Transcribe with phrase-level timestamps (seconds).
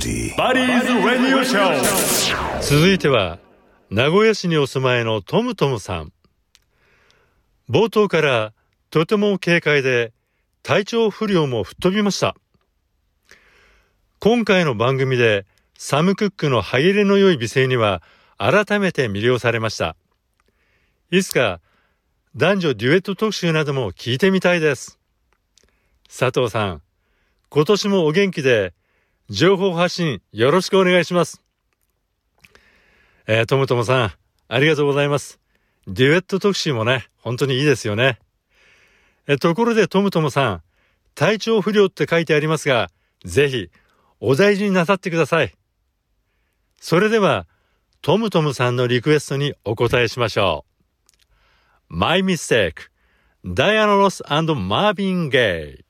[0.00, 3.38] バディーズ・ラディオショー続いては、
[3.90, 6.12] 名古屋市にお住まいのトムトムさん。
[7.68, 8.54] 冒頭から
[8.88, 10.14] とても軽快で
[10.62, 12.34] 体調不良も吹っ飛びました。
[14.20, 15.44] 今回の番組で
[15.76, 18.02] サム・クックの歯切れの良い美声には
[18.38, 19.96] 改めて魅了されました。
[21.10, 21.60] いつか
[22.34, 24.98] 男女デュエット特集なども聞いてみたいです。
[26.08, 26.82] 佐藤さん、
[27.50, 28.72] 今年もお元気で
[29.30, 31.40] 情報発信よろしくお願いします。
[33.28, 34.12] えー、ともともさん、
[34.48, 35.38] ありがとうございます。
[35.86, 38.18] デュエット特集もね、本当にいいですよね。
[39.28, 40.62] え、ところでトムトムさん、
[41.14, 42.90] 体調不良って書いてありますが、
[43.24, 43.70] ぜひ、
[44.18, 45.54] お大事になさってください。
[46.80, 47.46] それでは、
[48.02, 50.64] トムトムさんのリクエストにお答えしましょ
[51.88, 51.94] う。
[51.94, 52.90] My Mistake,
[53.44, 55.84] Diana Ross and Marvin Gaye